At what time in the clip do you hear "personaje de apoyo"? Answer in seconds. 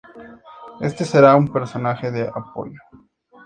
1.49-2.79